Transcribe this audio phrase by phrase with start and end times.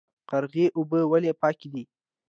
[0.29, 1.83] قرغې اوبه ولې پاکې دي؟